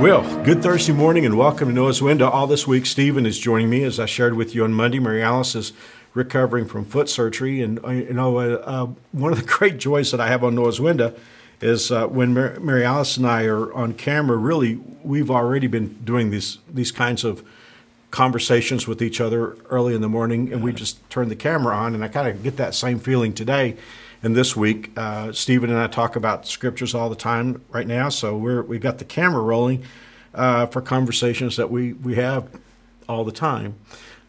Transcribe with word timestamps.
Well, 0.00 0.22
good 0.44 0.62
Thursday 0.62 0.94
morning 0.94 1.26
and 1.26 1.36
welcome 1.36 1.68
to 1.68 1.74
Noah's 1.74 2.00
Window. 2.00 2.30
All 2.30 2.46
this 2.46 2.66
week, 2.66 2.86
Stephen 2.86 3.26
is 3.26 3.38
joining 3.38 3.68
me 3.68 3.84
as 3.84 4.00
I 4.00 4.06
shared 4.06 4.32
with 4.32 4.54
you 4.54 4.64
on 4.64 4.72
Monday. 4.72 4.98
Mary 4.98 5.22
Alice 5.22 5.54
is 5.54 5.74
recovering 6.14 6.64
from 6.64 6.86
foot 6.86 7.10
surgery. 7.10 7.60
And, 7.60 7.84
uh, 7.84 7.90
you 7.90 8.14
know, 8.14 8.38
uh, 8.38 8.62
uh, 8.64 8.86
one 9.12 9.30
of 9.30 9.38
the 9.38 9.44
great 9.58 9.76
joys 9.76 10.10
that 10.12 10.18
I 10.18 10.28
have 10.28 10.42
on 10.42 10.54
Noah's 10.54 10.80
Window 10.80 11.14
is 11.60 11.92
uh, 11.92 12.06
when 12.06 12.32
Mary, 12.32 12.58
Mary 12.60 12.82
Alice 12.82 13.18
and 13.18 13.26
I 13.26 13.44
are 13.44 13.70
on 13.74 13.92
camera, 13.92 14.38
really, 14.38 14.76
we've 15.02 15.30
already 15.30 15.66
been 15.66 16.02
doing 16.02 16.30
these, 16.30 16.56
these 16.66 16.92
kinds 16.92 17.22
of 17.22 17.44
conversations 18.10 18.86
with 18.86 19.02
each 19.02 19.20
other 19.20 19.58
early 19.68 19.94
in 19.94 20.00
the 20.00 20.08
morning, 20.08 20.50
and 20.50 20.62
we 20.62 20.72
just 20.72 21.10
turn 21.10 21.28
the 21.28 21.36
camera 21.36 21.76
on, 21.76 21.94
and 21.94 22.02
I 22.02 22.08
kind 22.08 22.26
of 22.26 22.42
get 22.42 22.56
that 22.56 22.74
same 22.74 23.00
feeling 23.00 23.34
today. 23.34 23.76
And 24.22 24.36
this 24.36 24.54
week, 24.54 24.90
uh, 24.96 25.32
Stephen 25.32 25.70
and 25.70 25.78
I 25.78 25.86
talk 25.86 26.14
about 26.14 26.46
scriptures 26.46 26.94
all 26.94 27.08
the 27.08 27.16
time 27.16 27.62
right 27.70 27.86
now, 27.86 28.10
so 28.10 28.36
we're 28.36 28.62
we've 28.62 28.80
got 28.80 28.98
the 28.98 29.04
camera 29.04 29.42
rolling 29.42 29.84
uh, 30.34 30.66
for 30.66 30.82
conversations 30.82 31.56
that 31.56 31.70
we 31.70 31.94
we 31.94 32.16
have 32.16 32.48
all 33.08 33.24
the 33.24 33.32
time. 33.32 33.76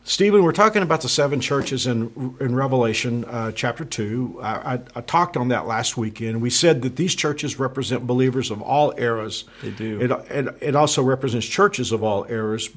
Stephen, 0.03 0.43
we're 0.43 0.51
talking 0.51 0.81
about 0.81 1.01
the 1.01 1.09
seven 1.09 1.41
churches 1.41 1.87
in 1.87 2.35
in 2.39 2.55
Revelation 2.55 3.25
uh, 3.25 3.51
chapter 3.51 3.83
two. 3.83 4.39
I, 4.41 4.75
I, 4.75 4.79
I, 4.95 5.01
talked 5.01 5.35
on 5.35 5.49
that 5.49 5.67
last 5.67 5.97
weekend. 5.97 6.41
We 6.41 6.49
said 6.49 6.81
that 6.83 6.95
these 6.95 7.13
churches 7.13 7.59
represent 7.59 8.07
believers 8.07 8.49
of 8.49 8.61
all 8.61 8.93
eras. 8.97 9.43
They 9.61 9.71
do. 9.71 10.01
It, 10.01 10.11
it, 10.31 10.57
it 10.61 10.75
also 10.75 11.03
represents 11.03 11.45
churches 11.45 11.91
of 11.91 12.01
all 12.01 12.25
eras, 12.29 12.69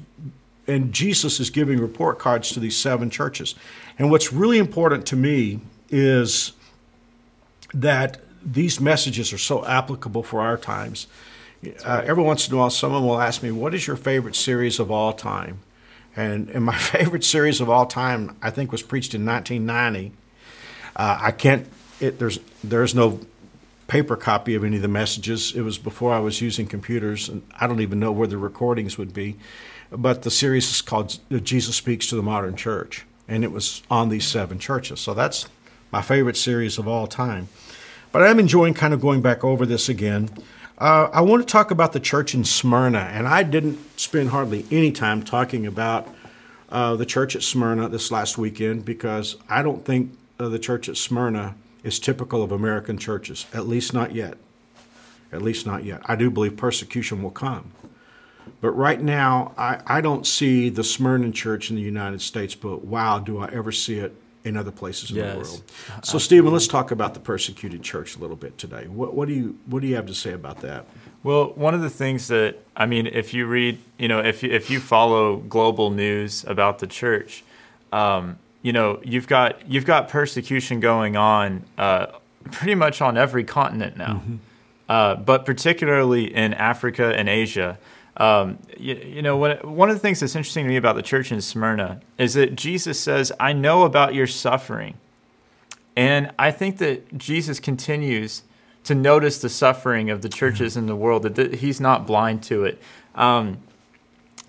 and 0.67 0.91
Jesus 0.93 1.39
is 1.39 1.49
giving 1.49 1.79
report 1.79 2.19
cards 2.19 2.51
to 2.51 2.59
these 2.59 2.77
seven 2.77 3.09
churches. 3.09 3.55
And 3.97 4.11
what's 4.11 4.33
really 4.33 4.59
important 4.59 5.05
to 5.07 5.15
me 5.15 5.61
is 5.89 6.51
that 7.75 8.21
these 8.43 8.79
messages 8.79 9.33
are 9.33 9.37
so 9.37 9.65
applicable 9.65 10.23
for 10.23 10.41
our 10.41 10.57
times. 10.57 11.07
Uh, 11.83 12.03
every 12.05 12.23
once 12.23 12.47
in 12.47 12.53
a 12.53 12.57
while, 12.57 12.69
someone 12.69 13.05
will 13.05 13.19
ask 13.19 13.43
me, 13.43 13.51
What 13.51 13.73
is 13.73 13.85
your 13.87 13.95
favorite 13.95 14.35
series 14.35 14.79
of 14.79 14.91
all 14.91 15.13
time? 15.13 15.59
And, 16.15 16.49
and 16.49 16.63
my 16.63 16.77
favorite 16.77 17.23
series 17.23 17.59
of 17.59 17.69
all 17.69 17.85
time, 17.85 18.37
I 18.41 18.49
think, 18.49 18.71
was 18.71 18.81
preached 18.81 19.13
in 19.13 19.25
1990. 19.25 20.15
Uh, 20.95 21.17
I 21.21 21.31
can't, 21.31 21.67
it, 21.99 22.19
there's, 22.19 22.39
there's 22.63 22.95
no 22.95 23.19
paper 23.87 24.15
copy 24.15 24.55
of 24.55 24.63
any 24.63 24.77
of 24.77 24.81
the 24.81 24.87
messages. 24.87 25.53
It 25.53 25.61
was 25.61 25.77
before 25.77 26.13
I 26.13 26.19
was 26.19 26.41
using 26.41 26.67
computers, 26.67 27.27
and 27.27 27.41
I 27.59 27.67
don't 27.67 27.81
even 27.81 27.99
know 27.99 28.11
where 28.11 28.27
the 28.27 28.37
recordings 28.37 28.97
would 28.97 29.13
be. 29.13 29.35
But 29.91 30.23
the 30.23 30.31
series 30.31 30.69
is 30.69 30.81
called 30.81 31.19
Jesus 31.43 31.75
Speaks 31.75 32.07
to 32.07 32.15
the 32.15 32.23
Modern 32.23 32.55
Church, 32.55 33.05
and 33.27 33.43
it 33.43 33.51
was 33.51 33.83
on 33.89 34.09
these 34.09 34.25
seven 34.25 34.57
churches. 34.57 34.99
So 34.99 35.13
that's 35.13 35.47
my 35.91 36.01
favorite 36.01 36.37
series 36.37 36.77
of 36.77 36.87
all 36.87 37.07
time. 37.07 37.49
But 38.15 38.23
I'm 38.23 38.39
enjoying 38.39 38.75
kind 38.75 38.93
of 38.93 39.01
going 39.01 39.21
back 39.21 39.43
over 39.43 39.65
this 39.65 39.89
again. 39.89 40.29
Uh, 40.77 41.09
I 41.11 41.19
want 41.19 41.45
to 41.45 41.51
talk 41.51 41.69
about 41.69 41.91
the 41.91 41.99
church 41.99 42.33
in 42.33 42.45
Smyrna, 42.45 42.99
and 42.99 43.27
I 43.27 43.43
didn't 43.43 43.77
spend 43.99 44.29
hardly 44.29 44.65
any 44.71 44.93
time 44.93 45.21
talking 45.21 45.67
about 45.67 46.07
uh, 46.69 46.95
the 46.95 47.05
church 47.05 47.35
at 47.35 47.43
Smyrna 47.43 47.89
this 47.89 48.11
last 48.11 48.37
weekend 48.37 48.85
because 48.85 49.35
I 49.49 49.61
don't 49.63 49.83
think 49.83 50.17
uh, 50.39 50.47
the 50.47 50.59
church 50.59 50.87
at 50.87 50.95
Smyrna 50.95 51.55
is 51.83 51.99
typical 51.99 52.41
of 52.41 52.53
American 52.53 52.97
churches, 52.97 53.47
at 53.53 53.67
least 53.67 53.93
not 53.93 54.15
yet. 54.15 54.37
At 55.33 55.41
least 55.41 55.65
not 55.65 55.83
yet. 55.83 55.99
I 56.05 56.15
do 56.15 56.31
believe 56.31 56.55
persecution 56.55 57.21
will 57.21 57.31
come. 57.31 57.73
But 58.61 58.71
right 58.71 59.01
now, 59.01 59.53
I, 59.57 59.81
I 59.85 59.99
don't 59.99 60.25
see 60.25 60.69
the 60.69 60.85
Smyrna 60.85 61.33
church 61.33 61.69
in 61.69 61.75
the 61.75 61.81
United 61.81 62.21
States, 62.21 62.55
but 62.55 62.85
wow, 62.85 63.19
do 63.19 63.39
I 63.39 63.49
ever 63.51 63.73
see 63.73 63.99
it 63.99 64.15
in 64.45 64.55
other 64.55 64.71
places 64.71 65.09
in 65.09 65.17
yes, 65.17 65.31
the 65.31 65.37
world. 65.37 65.47
So, 65.47 65.93
absolutely. 65.97 66.23
Stephen, 66.23 66.53
let's 66.53 66.67
talk 66.67 66.91
about 66.91 67.13
the 67.15 67.19
persecuted 67.19 67.81
church 67.81 68.15
a 68.15 68.19
little 68.19 68.35
bit 68.35 68.57
today. 68.57 68.87
What, 68.87 69.13
what, 69.13 69.27
do 69.27 69.33
you 69.33 69.57
what 69.65 69.81
do 69.81 69.87
you 69.87 69.95
have 69.95 70.05
to 70.05 70.15
say 70.15 70.31
about 70.31 70.61
that? 70.61 70.85
Well, 71.23 71.53
one 71.55 71.73
of 71.73 71.81
the 71.81 71.89
things 71.89 72.27
that 72.27 72.59
I 72.77 72.85
mean, 72.85 73.07
if 73.07 73.33
you 73.33 73.47
read, 73.47 73.79
you 73.97 74.07
know, 74.07 74.19
if 74.19 74.43
you, 74.43 74.51
if 74.51 74.69
you 74.69 74.79
follow 74.79 75.37
global 75.37 75.89
news 75.89 76.45
about 76.45 76.79
the 76.79 76.87
church, 76.87 77.43
um, 77.91 78.37
you 78.61 78.71
know, 78.71 79.01
you've 79.03 79.27
got 79.27 79.67
you've 79.69 79.85
got 79.85 80.07
persecution 80.07 80.79
going 80.79 81.17
on 81.17 81.63
uh, 81.77 82.07
pretty 82.51 82.75
much 82.75 83.01
on 83.01 83.17
every 83.17 83.43
continent 83.43 83.97
now, 83.97 84.13
mm-hmm. 84.13 84.35
uh, 84.87 85.15
but 85.15 85.45
particularly 85.45 86.33
in 86.33 86.53
Africa 86.53 87.13
and 87.15 87.27
Asia. 87.27 87.77
Um, 88.17 88.59
you, 88.77 88.95
you, 88.95 89.21
know, 89.21 89.35
one 89.37 89.89
of 89.89 89.95
the 89.95 89.99
things 89.99 90.21
that's 90.21 90.35
interesting 90.35 90.65
to 90.65 90.69
me 90.69 90.77
about 90.77 90.95
the 90.95 91.01
church 91.01 91.31
in 91.31 91.41
Smyrna 91.41 91.99
is 92.17 92.33
that 92.35 92.55
Jesus 92.55 92.99
says, 92.99 93.31
I 93.39 93.51
know 93.53 93.83
about 93.83 94.13
your 94.13 94.27
suffering. 94.27 94.95
And 95.97 96.31
I 96.39 96.51
think 96.51 96.77
that 96.77 97.17
Jesus 97.17 97.59
continues 97.59 98.43
to 98.85 98.95
notice 98.95 99.39
the 99.39 99.49
suffering 99.49 100.09
of 100.09 100.21
the 100.21 100.29
churches 100.29 100.77
in 100.77 100.85
the 100.85 100.95
world, 100.95 101.23
that 101.23 101.55
he's 101.55 101.81
not 101.81 102.05
blind 102.05 102.43
to 102.43 102.63
it. 102.63 102.81
Um, 103.15 103.57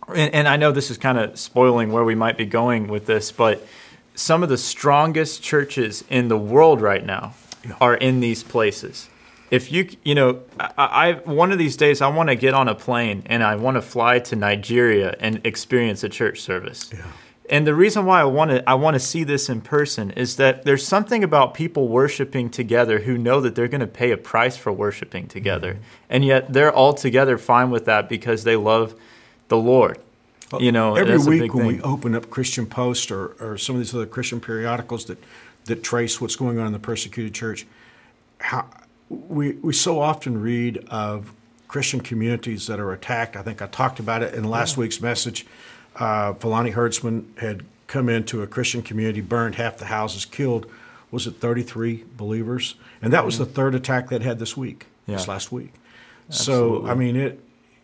and, 0.08 0.32
and, 0.34 0.48
I 0.48 0.56
know 0.56 0.72
this 0.72 0.90
is 0.90 0.98
kind 0.98 1.18
of 1.18 1.38
spoiling 1.38 1.90
where 1.90 2.04
we 2.04 2.14
might 2.14 2.36
be 2.36 2.44
going 2.44 2.86
with 2.86 3.06
this, 3.06 3.32
but 3.32 3.66
some 4.14 4.42
of 4.42 4.48
the 4.48 4.58
strongest 4.58 5.42
churches 5.42 6.04
in 6.10 6.28
the 6.28 6.36
world 6.36 6.80
right 6.80 7.04
now 7.04 7.34
are 7.80 7.94
in 7.94 8.20
these 8.20 8.42
places 8.42 9.08
if 9.50 9.70
you 9.72 9.88
you 10.02 10.14
know 10.14 10.42
I, 10.58 10.72
I, 10.78 11.12
one 11.30 11.52
of 11.52 11.58
these 11.58 11.76
days 11.76 12.00
I 12.00 12.08
want 12.08 12.28
to 12.28 12.34
get 12.34 12.54
on 12.54 12.68
a 12.68 12.74
plane 12.74 13.22
and 13.26 13.42
I 13.42 13.56
want 13.56 13.76
to 13.76 13.82
fly 13.82 14.18
to 14.20 14.36
Nigeria 14.36 15.16
and 15.20 15.40
experience 15.44 16.02
a 16.04 16.08
church 16.08 16.40
service. 16.40 16.90
Yeah. 16.92 17.04
And 17.48 17.64
the 17.64 17.74
reason 17.74 18.06
why 18.06 18.20
I 18.20 18.24
want 18.24 18.50
to 18.50 18.68
I 18.68 18.74
want 18.74 18.94
to 18.94 19.00
see 19.00 19.22
this 19.22 19.48
in 19.48 19.60
person 19.60 20.10
is 20.12 20.36
that 20.36 20.64
there's 20.64 20.84
something 20.86 21.22
about 21.22 21.54
people 21.54 21.88
worshiping 21.88 22.50
together 22.50 23.00
who 23.00 23.16
know 23.16 23.40
that 23.40 23.54
they're 23.54 23.68
going 23.68 23.80
to 23.80 23.86
pay 23.86 24.10
a 24.10 24.16
price 24.16 24.56
for 24.56 24.72
worshiping 24.72 25.28
together. 25.28 25.74
Mm-hmm. 25.74 25.82
And 26.10 26.24
yet 26.24 26.52
they're 26.52 26.72
all 26.72 26.94
together 26.94 27.38
fine 27.38 27.70
with 27.70 27.84
that 27.84 28.08
because 28.08 28.44
they 28.44 28.56
love 28.56 28.94
the 29.48 29.56
Lord. 29.56 29.98
Well, 30.50 30.62
you 30.62 30.72
know, 30.72 30.94
every 30.94 31.18
week 31.18 31.54
when 31.54 31.66
thing. 31.66 31.76
we 31.76 31.82
open 31.82 32.14
up 32.14 32.30
Christian 32.30 32.66
Post 32.66 33.10
or, 33.10 33.28
or 33.40 33.58
some 33.58 33.76
of 33.76 33.80
these 33.80 33.94
other 33.94 34.06
Christian 34.06 34.40
periodicals 34.40 35.06
that 35.06 35.18
that 35.64 35.82
trace 35.82 36.20
what's 36.20 36.36
going 36.36 36.58
on 36.58 36.66
in 36.66 36.72
the 36.72 36.78
persecuted 36.78 37.34
church, 37.34 37.66
how 38.38 38.68
we, 39.08 39.52
we 39.52 39.72
so 39.72 40.00
often 40.00 40.40
read 40.40 40.84
of 40.88 41.32
Christian 41.68 42.00
communities 42.00 42.66
that 42.66 42.80
are 42.80 42.92
attacked. 42.92 43.36
I 43.36 43.42
think 43.42 43.62
I 43.62 43.66
talked 43.66 43.98
about 43.98 44.22
it 44.22 44.34
in 44.34 44.44
last 44.44 44.76
yeah. 44.76 44.82
week's 44.82 45.00
message. 45.00 45.46
Uh, 45.96 46.34
Fulani 46.34 46.70
herdsmen 46.70 47.32
had 47.38 47.64
come 47.86 48.08
into 48.08 48.42
a 48.42 48.46
Christian 48.46 48.82
community, 48.82 49.20
burned 49.20 49.56
half 49.56 49.78
the 49.78 49.86
houses, 49.86 50.24
killed, 50.24 50.66
was 51.10 51.26
it 51.26 51.36
33 51.36 52.04
believers? 52.16 52.74
And 53.00 53.12
that 53.12 53.24
was 53.24 53.38
the 53.38 53.46
third 53.46 53.74
attack 53.74 54.08
they'd 54.08 54.22
had 54.22 54.38
this 54.38 54.56
week, 54.56 54.86
yeah. 55.06 55.16
this 55.16 55.28
last 55.28 55.52
week. 55.52 55.72
Absolutely. 56.28 56.86
So, 56.86 56.90
I 56.90 56.94
mean, 56.94 57.16
it, 57.16 57.40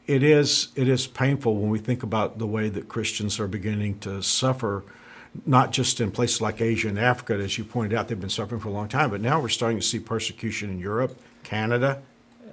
it, 0.07 0.23
is, 0.23 0.69
it 0.75 0.89
is 0.89 1.07
painful 1.07 1.57
when 1.57 1.71
we 1.71 1.79
think 1.79 2.03
about 2.03 2.39
the 2.39 2.47
way 2.47 2.69
that 2.69 2.89
Christians 2.89 3.39
are 3.39 3.47
beginning 3.47 4.01
to 4.01 4.23
suffer 4.23 4.85
not 5.47 5.73
just 5.73 6.01
in 6.01 6.11
places 6.11 6.41
like 6.41 6.61
Asia 6.61 6.89
and 6.89 6.99
Africa, 6.99 7.35
as 7.35 7.57
you 7.59 7.65
pointed 7.65 7.97
out, 7.97 8.09
they've 8.09 8.21
been 8.21 8.29
suffering 8.29 8.61
for 8.61 8.69
a 8.69 8.73
long 8.73 8.89
time, 8.89 9.11
but 9.11 9.21
now 9.21 9.41
we're 9.41 9.49
starting 9.49 9.79
to 9.79 9.87
see 9.87 9.99
persecution 9.99 10.71
in 10.71 10.79
Europe, 10.79 11.19
Canada. 11.43 12.03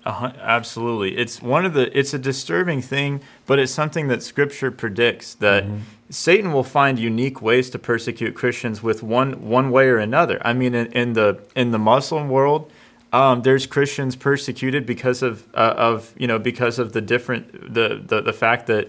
Uh, 0.06 0.32
absolutely, 0.40 1.18
it's 1.18 1.42
one 1.42 1.66
of 1.66 1.74
the. 1.74 1.98
It's 1.98 2.14
a 2.14 2.20
disturbing 2.20 2.82
thing, 2.82 3.22
but 3.46 3.60
it's 3.60 3.72
something 3.72 4.08
that 4.08 4.24
Scripture 4.24 4.72
predicts 4.72 5.34
that 5.36 5.66
mm-hmm. 5.66 5.80
Satan 6.10 6.54
will 6.54 6.64
find 6.64 6.98
unique 6.98 7.42
ways 7.42 7.70
to 7.72 7.80
persecute 7.80 8.34
Christians 8.34 8.82
with 8.82 9.04
one 9.04 9.50
one 9.50 9.72
way 9.72 9.88
or 9.90 9.98
another. 9.98 10.42
I 10.46 10.54
mean, 10.54 10.74
in, 10.74 10.88
in 10.94 11.14
the 11.14 11.42
in 11.54 11.72
the 11.72 11.80
Muslim 11.80 12.30
world, 12.30 12.72
um, 13.12 13.42
there's 13.42 13.66
Christians 13.66 14.16
persecuted 14.16 14.86
because 14.86 15.22
of 15.22 15.46
uh, 15.54 15.74
of 15.76 16.14
you 16.18 16.28
know 16.28 16.40
because 16.40 16.80
of 16.80 16.94
the 16.94 17.02
different 17.02 17.74
the 17.74 18.02
the, 18.04 18.22
the 18.22 18.34
fact 18.34 18.68
that 18.68 18.88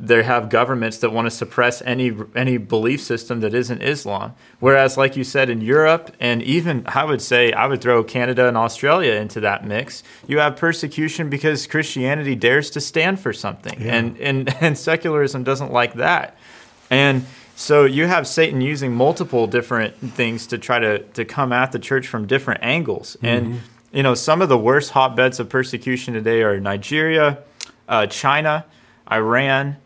they 0.00 0.22
have 0.22 0.48
governments 0.48 0.98
that 0.98 1.10
want 1.10 1.26
to 1.26 1.30
suppress 1.30 1.82
any 1.82 2.12
any 2.34 2.56
belief 2.56 3.00
system 3.02 3.40
that 3.40 3.54
isn't 3.54 3.82
Islam. 3.82 4.34
Whereas, 4.60 4.96
like 4.96 5.16
you 5.16 5.24
said, 5.24 5.50
in 5.50 5.60
Europe 5.60 6.14
and 6.20 6.42
even 6.42 6.84
I 6.86 7.04
would 7.04 7.20
say 7.20 7.52
I 7.52 7.66
would 7.66 7.80
throw 7.80 8.04
Canada 8.04 8.46
and 8.46 8.56
Australia 8.56 9.14
into 9.14 9.40
that 9.40 9.66
mix. 9.66 10.02
You 10.26 10.38
have 10.38 10.56
persecution 10.56 11.28
because 11.28 11.66
Christianity 11.66 12.34
dares 12.34 12.70
to 12.70 12.80
stand 12.80 13.20
for 13.20 13.32
something, 13.32 13.80
yeah. 13.80 13.96
and, 13.96 14.16
and 14.18 14.54
and 14.60 14.78
secularism 14.78 15.42
doesn't 15.44 15.72
like 15.72 15.94
that. 15.94 16.36
And 16.90 17.26
so 17.56 17.84
you 17.84 18.06
have 18.06 18.26
Satan 18.28 18.60
using 18.60 18.92
multiple 18.92 19.46
different 19.46 19.96
things 19.96 20.46
to 20.48 20.58
try 20.58 20.78
to 20.78 20.98
to 21.00 21.24
come 21.24 21.52
at 21.52 21.72
the 21.72 21.78
church 21.78 22.06
from 22.06 22.26
different 22.26 22.62
angles. 22.62 23.16
Mm-hmm. 23.16 23.26
And 23.26 23.60
you 23.92 24.02
know, 24.02 24.14
some 24.14 24.42
of 24.42 24.48
the 24.48 24.58
worst 24.58 24.90
hotbeds 24.90 25.40
of 25.40 25.48
persecution 25.48 26.14
today 26.14 26.42
are 26.42 26.60
Nigeria, 26.60 27.38
uh, 27.88 28.06
China. 28.06 28.64
Iran, 29.10 29.76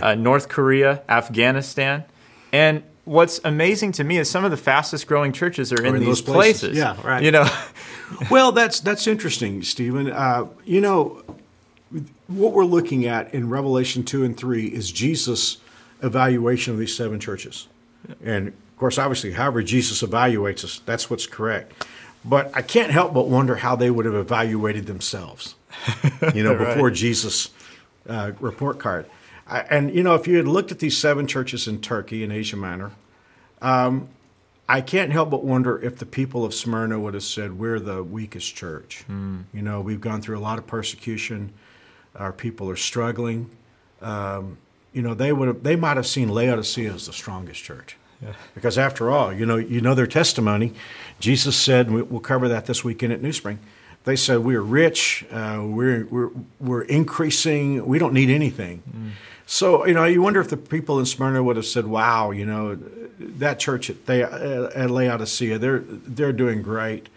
uh, 0.00 0.14
North 0.14 0.48
Korea, 0.48 1.02
Afghanistan. 1.08 2.04
And 2.52 2.82
what's 3.04 3.40
amazing 3.44 3.92
to 3.92 4.04
me 4.04 4.18
is 4.18 4.30
some 4.30 4.44
of 4.44 4.50
the 4.50 4.56
fastest 4.56 5.06
growing 5.06 5.32
churches 5.32 5.72
are 5.72 5.84
in, 5.84 5.96
in, 5.96 6.04
these 6.04 6.22
places. 6.22 6.60
places. 6.70 6.78
Yeah, 6.78 6.96
right. 7.06 7.22
You 7.22 7.30
know, 7.30 7.48
well, 8.30 8.52
that's 8.52 8.80
that's 8.80 9.06
interesting, 9.06 9.62
Stephen. 9.62 10.10
Uh, 10.10 10.46
you 10.64 10.80
know, 10.80 11.22
what 12.26 12.52
we're 12.52 12.64
looking 12.64 13.06
at 13.06 13.32
in 13.34 13.48
Revelation 13.48 14.04
two 14.04 14.24
and 14.24 14.36
three 14.36 14.66
is 14.66 14.90
Jesus' 14.90 15.58
evaluation 16.02 16.72
of 16.72 16.78
these 16.78 16.96
seven 16.96 17.20
churches, 17.20 17.68
and 18.22 18.48
of 18.48 18.76
course, 18.76 18.98
obviously, 18.98 19.32
however 19.32 19.62
Jesus 19.62 20.02
evaluates 20.02 20.64
us, 20.64 20.80
that's 20.84 21.08
what's 21.08 21.26
correct. 21.26 21.86
But 22.24 22.52
I 22.54 22.62
can't 22.62 22.92
help 22.92 23.12
but 23.12 23.28
wonder 23.28 23.56
how 23.56 23.74
they 23.74 23.90
would 23.90 24.06
have 24.06 24.14
evaluated 24.14 24.86
themselves. 24.86 25.54
You 26.34 26.44
know, 26.44 26.54
right. 26.54 26.74
before 26.74 26.90
Jesus 26.92 27.50
uh, 28.08 28.30
report 28.38 28.78
card. 28.78 29.06
I, 29.46 29.60
and 29.60 29.94
you 29.94 30.02
know, 30.02 30.14
if 30.14 30.26
you 30.26 30.36
had 30.36 30.48
looked 30.48 30.72
at 30.72 30.78
these 30.78 30.96
seven 30.96 31.26
churches 31.26 31.68
in 31.68 31.80
Turkey 31.80 32.22
and 32.24 32.32
Asia 32.32 32.56
Minor, 32.56 32.92
um, 33.60 34.08
I 34.68 34.80
can't 34.80 35.12
help 35.12 35.30
but 35.30 35.44
wonder 35.44 35.78
if 35.78 35.98
the 35.98 36.06
people 36.06 36.44
of 36.44 36.54
Smyrna 36.54 36.98
would 36.98 37.14
have 37.14 37.22
said, 37.22 37.58
"We're 37.58 37.80
the 37.80 38.02
weakest 38.02 38.54
church." 38.54 39.04
Mm. 39.10 39.44
You 39.52 39.62
know, 39.62 39.80
we've 39.80 40.00
gone 40.00 40.22
through 40.22 40.38
a 40.38 40.40
lot 40.40 40.58
of 40.58 40.66
persecution. 40.66 41.52
Our 42.14 42.32
people 42.32 42.70
are 42.70 42.76
struggling. 42.76 43.50
Um, 44.00 44.58
you 44.92 45.02
know, 45.02 45.14
they 45.14 45.32
would 45.32 45.48
have, 45.48 45.62
they 45.62 45.76
might 45.76 45.96
have 45.96 46.06
seen 46.06 46.28
Laodicea 46.28 46.92
as 46.92 47.06
the 47.06 47.12
strongest 47.12 47.62
church. 47.62 47.96
Yeah. 48.20 48.34
Because 48.54 48.78
after 48.78 49.10
all, 49.10 49.32
you 49.32 49.46
know, 49.46 49.56
you 49.56 49.80
know 49.80 49.94
their 49.94 50.06
testimony. 50.06 50.74
Jesus 51.18 51.56
said, 51.56 51.90
we'll 51.90 52.20
cover 52.20 52.48
that 52.48 52.66
this 52.66 52.84
weekend 52.84 53.12
at 53.12 53.22
New 53.22 53.32
Spring. 53.32 53.58
They 54.04 54.16
said 54.16 54.38
we're 54.38 54.62
rich, 54.62 55.24
uh, 55.30 55.62
we're, 55.64 56.06
we're 56.06 56.30
we're 56.58 56.82
increasing, 56.82 57.86
we 57.86 57.98
don't 57.98 58.12
need 58.12 58.30
anything. 58.30 58.82
Mm. 58.90 59.10
So 59.46 59.86
you 59.86 59.94
know, 59.94 60.04
you 60.04 60.22
wonder 60.22 60.40
if 60.40 60.48
the 60.48 60.56
people 60.56 60.98
in 60.98 61.06
Smyrna 61.06 61.42
would 61.42 61.56
have 61.56 61.66
said, 61.66 61.86
"Wow, 61.86 62.30
you 62.30 62.46
know, 62.46 62.78
that 63.18 63.58
church 63.58 63.90
at, 63.90 64.06
they, 64.06 64.22
at 64.22 64.90
Laodicea, 64.90 65.58
they're 65.58 65.80
they're 65.80 66.32
doing 66.32 66.62
great, 66.62 67.08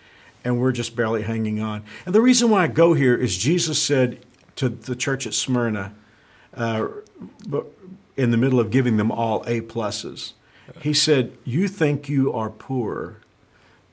and 0.43 0.59
we're 0.59 0.71
just 0.71 0.95
barely 0.95 1.23
hanging 1.23 1.61
on." 1.61 1.83
And 2.05 2.13
the 2.13 2.21
reason 2.21 2.49
why 2.49 2.63
I 2.63 2.67
go 2.67 2.93
here 2.93 3.15
is 3.15 3.37
Jesus 3.37 3.81
said 3.81 4.19
to 4.57 4.69
the 4.69 4.95
church 4.95 5.25
at 5.25 5.33
Smyrna, 5.33 5.93
uh, 6.53 6.87
in 8.17 8.31
the 8.31 8.37
middle 8.37 8.59
of 8.59 8.69
giving 8.69 8.97
them 8.97 9.11
all 9.11 9.43
A 9.47 9.61
pluses, 9.61 10.33
he 10.81 10.93
said, 10.93 11.37
"You 11.45 11.67
think 11.67 12.09
you 12.09 12.33
are 12.33 12.49
poor." 12.49 13.17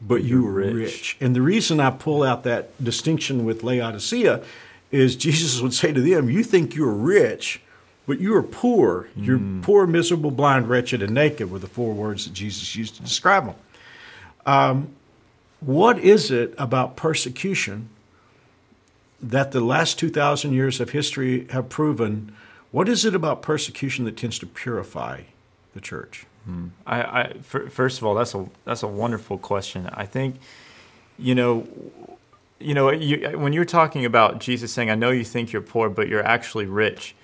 But 0.05 0.25
you 0.25 0.47
are 0.47 0.53
rich. 0.53 0.75
rich. 0.75 1.17
And 1.21 1.37
the 1.37 1.43
reason 1.43 1.79
I 1.79 1.91
pull 1.91 2.23
out 2.23 2.43
that 2.45 2.83
distinction 2.83 3.45
with 3.45 3.63
Laodicea 3.63 4.43
is 4.91 5.17
Jesus 5.17 5.61
would 5.61 5.75
say 5.75 5.93
to 5.93 6.01
them, 6.01 6.29
You 6.29 6.43
think 6.43 6.75
you're 6.75 6.93
rich, 6.93 7.61
but 8.07 8.21
you 8.21 8.35
are 8.35 8.43
poor. 8.43 9.09
You're 9.17 9.39
mm. 9.39 9.63
poor, 9.63 9.87
miserable, 9.87 10.31
blind, 10.31 10.69
wretched, 10.69 11.03
and 11.03 11.15
naked 11.15 11.51
were 11.51 11.59
the 11.59 11.67
four 11.67 11.95
words 11.95 12.25
that 12.27 12.35
Jesus 12.35 12.75
used 12.75 12.97
to 12.97 13.03
describe 13.03 13.47
them. 13.47 13.55
Um, 14.45 14.89
what 15.61 15.99
is 15.99 16.31
it 16.31 16.55
about 16.59 16.97
persecution 16.97 17.89
that 19.23 19.53
the 19.53 19.61
last 19.61 19.99
2,000 19.99 20.53
years 20.53 20.81
of 20.81 20.91
history 20.91 21.47
have 21.51 21.69
proven? 21.69 22.35
What 22.73 22.89
is 22.89 23.05
it 23.05 23.15
about 23.15 23.43
persecution 23.43 24.05
that 24.07 24.17
tends 24.17 24.39
to 24.41 24.47
purify 24.47 25.23
the 25.75 25.81
church? 25.81 26.27
Hmm. 26.45 26.69
I, 26.87 27.03
I 27.03 27.33
first 27.43 27.99
of 27.99 28.05
all, 28.05 28.15
that's 28.15 28.35
a 28.35 28.47
that's 28.65 28.83
a 28.83 28.89
wonderful 28.89 29.39
question. 29.39 29.89
I 29.93 30.07
think, 30.07 30.37
you 31.19 31.35
know, 31.35 31.67
you 32.59 32.75
know, 32.75 32.91
you, 32.91 33.39
when 33.39 33.53
you're 33.53 33.65
talking 33.65 34.05
about 34.05 34.41
Jesus 34.41 34.73
saying, 34.73 34.91
"I 34.91 34.95
know 34.95 35.11
you 35.11 35.25
think 35.25 35.53
you're 35.53 35.63
poor, 35.63 35.89
but 35.89 36.09
you're 36.09 36.25
actually 36.25 36.67
rich," 36.67 37.15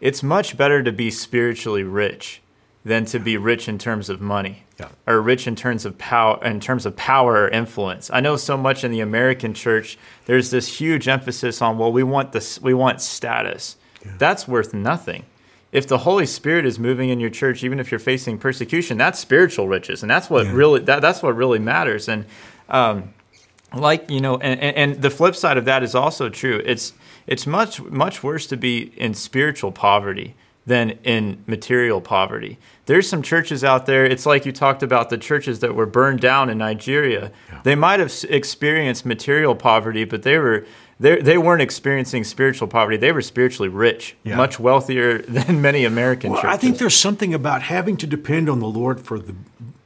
it's 0.00 0.22
much 0.22 0.56
better 0.56 0.82
to 0.82 0.92
be 0.92 1.10
spiritually 1.10 1.82
rich 1.82 2.42
than 2.84 3.04
to 3.06 3.18
be 3.18 3.36
rich 3.36 3.68
in 3.68 3.78
terms 3.78 4.08
of 4.08 4.20
money 4.20 4.62
yeah. 4.78 4.88
or 5.06 5.20
rich 5.20 5.46
in 5.46 5.56
terms 5.56 5.84
of 5.84 5.98
power 5.98 6.42
in 6.44 6.60
terms 6.60 6.86
of 6.86 6.94
power 6.96 7.42
or 7.42 7.48
influence. 7.48 8.10
I 8.12 8.20
know 8.20 8.36
so 8.36 8.56
much 8.56 8.84
in 8.84 8.92
the 8.92 9.00
American 9.00 9.54
church 9.54 9.98
there's 10.26 10.50
this 10.50 10.80
huge 10.80 11.08
emphasis 11.08 11.60
on 11.62 11.78
well 11.78 11.92
we 11.92 12.02
want 12.02 12.32
this 12.32 12.60
we 12.60 12.74
want 12.74 13.00
status. 13.00 13.76
Yeah. 14.04 14.12
That's 14.18 14.46
worth 14.46 14.72
nothing. 14.72 15.24
If 15.76 15.86
the 15.86 15.98
Holy 15.98 16.24
Spirit 16.24 16.64
is 16.64 16.78
moving 16.78 17.10
in 17.10 17.20
your 17.20 17.28
church 17.28 17.62
even 17.62 17.78
if 17.78 17.90
you're 17.90 17.98
facing 18.00 18.38
persecution, 18.38 18.96
that's 18.96 19.18
spiritual 19.18 19.68
riches 19.68 20.02
and 20.02 20.10
that's 20.10 20.30
what 20.30 20.46
yeah. 20.46 20.52
really 20.52 20.80
that, 20.80 21.02
that's 21.02 21.22
what 21.22 21.36
really 21.36 21.58
matters 21.58 22.08
and 22.08 22.24
um, 22.68 23.12
like 23.74 24.10
you 24.10 24.20
know 24.20 24.38
and, 24.38 24.58
and 24.60 25.02
the 25.02 25.10
flip 25.10 25.36
side 25.36 25.58
of 25.58 25.66
that 25.66 25.82
is 25.82 25.94
also 25.94 26.28
true. 26.28 26.62
It's 26.64 26.94
it's 27.26 27.46
much 27.46 27.82
much 27.82 28.22
worse 28.22 28.46
to 28.46 28.56
be 28.56 28.92
in 28.96 29.12
spiritual 29.12 29.70
poverty 29.70 30.34
than 30.66 30.90
in 31.04 31.42
material 31.46 32.00
poverty. 32.00 32.58
There's 32.86 33.08
some 33.08 33.22
churches 33.22 33.62
out 33.62 33.86
there. 33.86 34.04
It's 34.04 34.26
like 34.26 34.44
you 34.44 34.52
talked 34.52 34.82
about 34.82 35.10
the 35.10 35.18
churches 35.18 35.60
that 35.60 35.74
were 35.74 35.86
burned 35.86 36.20
down 36.20 36.50
in 36.50 36.58
Nigeria. 36.58 37.30
Yeah. 37.50 37.60
They 37.62 37.74
might 37.74 38.00
have 38.00 38.12
experienced 38.28 39.06
material 39.06 39.54
poverty, 39.54 40.04
but 40.04 40.22
they 40.22 40.38
were 40.38 40.66
they 40.98 41.20
they 41.20 41.38
weren't 41.38 41.62
experiencing 41.62 42.24
spiritual 42.24 42.68
poverty. 42.68 42.96
They 42.96 43.12
were 43.12 43.22
spiritually 43.22 43.68
rich, 43.68 44.16
yeah. 44.24 44.36
much 44.36 44.58
wealthier 44.58 45.18
than 45.28 45.62
many 45.62 45.84
American 45.84 46.32
well, 46.32 46.42
churches. 46.42 46.54
I 46.54 46.58
think 46.58 46.78
there's 46.78 46.96
something 46.96 47.32
about 47.32 47.62
having 47.62 47.96
to 47.98 48.06
depend 48.06 48.48
on 48.48 48.60
the 48.60 48.68
Lord 48.68 49.00
for 49.00 49.18
the 49.18 49.34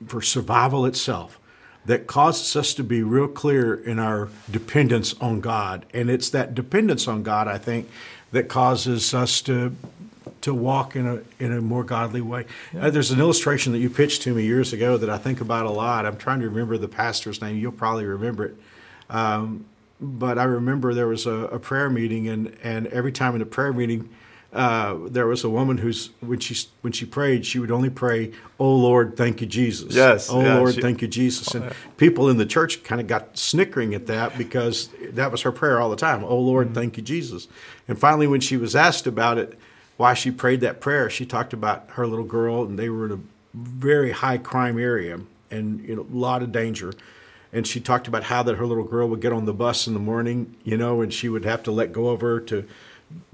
for 0.07 0.23
survival 0.23 0.87
itself 0.87 1.39
that 1.87 2.07
causes 2.07 2.55
us 2.57 2.75
to 2.75 2.85
be 2.85 3.03
real 3.03 3.29
clear 3.29 3.75
in 3.75 3.99
our 3.99 4.29
dependence 4.51 5.15
on 5.15 5.41
God. 5.41 5.87
And 5.95 6.11
it's 6.11 6.29
that 6.31 6.55
dependence 6.55 7.09
on 7.09 7.23
God, 7.23 7.49
I 7.49 7.59
think, 7.59 7.89
that 8.33 8.49
causes 8.49 9.15
us 9.15 9.41
to 9.43 9.75
to 10.43 10.55
walk 10.55 10.97
in 10.97 11.07
a 11.07 11.23
in 11.39 11.53
a 11.53 11.61
more 11.61 11.85
godly 11.85 12.21
way. 12.21 12.47
Yeah. 12.73 12.87
Uh, 12.87 12.91
there's 12.91 13.11
an 13.11 13.21
illustration 13.21 13.73
that 13.73 13.79
you 13.79 13.91
pitched 13.91 14.23
to 14.23 14.35
me 14.35 14.45
years 14.45 14.73
ago 14.73 14.97
that 14.97 15.11
I 15.11 15.19
think 15.19 15.41
about 15.41 15.67
a 15.67 15.71
lot. 15.71 16.07
I'm 16.07 16.17
trying 16.17 16.41
to 16.41 16.49
remember 16.49 16.79
the 16.79 16.89
pastor's 16.89 17.41
name. 17.41 17.57
You'll 17.57 17.73
probably 17.73 18.05
remember 18.05 18.47
it. 18.47 18.57
Um, 19.09 19.67
but 20.01 20.39
I 20.39 20.45
remember 20.45 20.95
there 20.95 21.09
was 21.09 21.27
a, 21.27 21.31
a, 21.31 21.59
prayer 21.59 21.91
meeting, 21.91 22.27
and, 22.29 22.57
and 22.63 22.87
every 22.87 23.13
time 23.13 23.35
in 23.35 23.43
a 23.43 23.47
prayer 23.47 23.73
meeting, 23.73 24.09
uh, 24.53 24.97
there 25.07 25.27
was 25.27 25.45
a 25.45 25.51
woman 25.51 25.79
who's 25.79 26.11
when 26.21 26.41
she 26.41 26.67
when 26.81 26.93
she 26.93 27.05
prayed, 27.05 27.47
she 27.47 27.59
would 27.59 27.71
only 27.71 27.91
pray, 27.91 28.33
"Oh 28.59 28.75
Lord, 28.75 29.17
thank 29.17 29.41
you, 29.41 29.47
Jesus." 29.47 29.95
Yes. 29.95 30.29
Oh 30.29 30.41
yeah, 30.41 30.57
Lord, 30.57 30.75
she, 30.75 30.81
thank 30.81 31.03
you, 31.03 31.09
Jesus. 31.09 31.55
And 31.55 31.65
oh, 31.65 31.67
yeah. 31.69 31.73
people 31.99 32.29
in 32.29 32.37
the 32.37 32.47
church 32.47 32.83
kind 32.83 33.01
of 33.01 33.07
got 33.07 33.39
snickering 33.39 33.95
at 33.95 34.07
that 34.07 34.37
because 34.37 34.89
that 35.11 35.31
was 35.31 35.43
her 35.43 35.53
prayer 35.53 35.81
all 35.81 35.91
the 35.91 35.97
time. 35.97 36.25
Oh 36.25 36.39
Lord, 36.39 36.69
mm-hmm. 36.69 36.75
thank 36.75 36.97
you, 36.97 37.03
Jesus. 37.03 37.47
And 37.87 37.97
finally, 37.99 38.27
when 38.27 38.41
she 38.41 38.57
was 38.57 38.75
asked 38.75 39.07
about 39.07 39.39
it, 39.39 39.57
why 40.01 40.15
she 40.15 40.31
prayed 40.31 40.61
that 40.63 40.81
prayer, 40.81 41.11
she 41.11 41.27
talked 41.27 41.53
about 41.53 41.85
her 41.91 42.07
little 42.07 42.25
girl, 42.25 42.65
and 42.65 42.79
they 42.79 42.89
were 42.89 43.07
in 43.07 43.13
a 43.13 43.21
very 43.55 44.13
high 44.13 44.39
crime 44.39 44.79
area 44.79 45.21
and 45.51 45.81
you 45.87 45.97
know, 45.97 46.03
a 46.03 46.17
lot 46.17 46.43
of 46.43 46.53
danger 46.53 46.93
and 47.53 47.67
she 47.67 47.81
talked 47.81 48.07
about 48.07 48.25
how 48.25 48.43
that 48.45 48.57
her 48.57 48.67
little 48.67 48.85
girl 48.85 49.09
would 49.09 49.21
get 49.21 49.33
on 49.33 49.45
the 49.45 49.53
bus 49.53 49.87
in 49.87 49.95
the 49.95 50.01
morning, 50.01 50.55
you 50.65 50.77
know, 50.77 51.01
and 51.01 51.13
she 51.13 51.29
would 51.29 51.45
have 51.45 51.63
to 51.65 51.71
let 51.71 51.93
go 51.93 52.09
of 52.09 52.21
her 52.21 52.39
to 52.41 52.67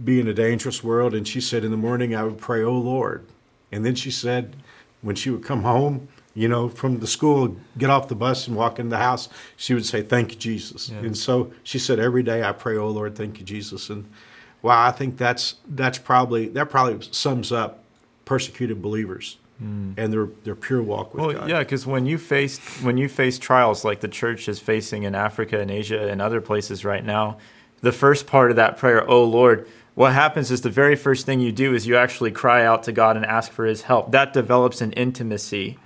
be 0.03 0.21
in 0.21 0.27
a 0.27 0.35
dangerous 0.35 0.83
world. 0.83 1.15
And 1.15 1.29
she 1.29 1.41
said, 1.41 1.65
in 1.65 1.71
the 1.71 1.77
morning, 1.77 2.15
I 2.15 2.25
would 2.25 2.39
pray, 2.39 2.63
Oh 2.63 2.79
Lord. 2.79 3.27
And 3.71 3.85
then 3.85 3.95
she 3.95 4.11
said, 4.11 4.57
when 5.03 5.17
she 5.17 5.29
would 5.29 5.45
come 5.45 5.62
home, 5.62 6.09
you 6.35 6.49
know, 6.49 6.69
from 6.69 7.01
the 7.01 7.07
school, 7.07 7.57
get 7.77 7.91
off 7.91 8.09
the 8.09 8.15
bus 8.15 8.47
and 8.47 8.57
walk 8.57 8.79
in 8.79 8.89
the 8.89 8.99
house, 8.99 9.29
she 9.57 9.75
would 9.75 9.85
say, 9.85 10.03
Thank 10.03 10.33
you, 10.33 10.39
Jesus. 10.39 10.89
Yeah. 10.89 10.99
And 11.01 11.17
so 11.17 11.52
she 11.62 11.79
said, 11.79 11.99
Every 11.99 12.23
day 12.23 12.43
I 12.43 12.52
pray, 12.52 12.76
Oh 12.76 12.88
Lord, 12.88 13.17
thank 13.17 13.38
you, 13.38 13.45
Jesus. 13.45 13.90
And 13.90 14.11
wow, 14.66 14.85
I 14.85 14.90
think 14.90 15.16
that's 15.16 15.54
that's 15.68 15.96
probably 15.96 16.49
that 16.49 16.68
probably 16.68 17.06
sums 17.12 17.52
up 17.52 17.82
persecuted 18.25 18.82
believers. 18.82 19.38
Mm. 19.62 19.94
and 19.96 20.12
their 20.12 20.26
their 20.44 20.54
pure 20.54 20.82
walk 20.82 21.14
with 21.14 21.25
well, 21.25 21.32
God. 21.32 21.49
Yeah, 21.49 21.61
because 21.61 21.87
when 21.87 22.04
you 22.04 22.18
face 22.18 22.58
when 22.82 22.99
you 22.99 23.08
face 23.08 23.38
trials 23.38 23.87
like 23.87 24.00
the 24.00 24.08
church 24.08 24.50
is 24.50 24.61
facing 24.61 25.04
in 25.04 25.14
Africa 25.14 25.58
and 25.58 25.70
Asia 25.70 26.11
and 26.11 26.20
other 26.20 26.42
places 26.42 26.85
right 26.85 27.02
now, 27.02 27.38
the 27.80 27.90
first 27.90 28.26
part 28.26 28.50
of 28.50 28.56
that 28.56 28.76
prayer, 28.76 29.08
oh 29.08 29.25
Lord, 29.25 29.66
what 29.94 30.12
happens 30.12 30.50
is 30.50 30.61
the 30.61 30.68
very 30.68 30.94
first 30.94 31.25
thing 31.25 31.40
you 31.40 31.52
do 31.52 31.73
is 31.73 31.87
you 31.87 31.96
actually 31.96 32.32
cry 32.32 32.66
out 32.66 32.82
to 32.82 32.92
God 32.92 33.16
and 33.16 33.25
ask 33.25 33.50
for 33.50 33.64
his 33.64 33.82
help. 33.82 34.11
That 34.11 34.35
develops 34.35 34.82
an 34.82 34.92
intimacy 34.92 35.78